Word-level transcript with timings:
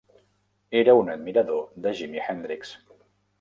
Era 0.79 0.95
un 1.01 1.11
admirador 1.15 1.61
de 1.85 1.93
Jimi 2.01 2.25
Hendrix. 2.31 2.73